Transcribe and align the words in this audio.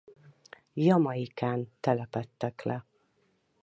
Jamaicán 0.73 1.69
telepedtek 1.79 2.61
le. 2.63 2.85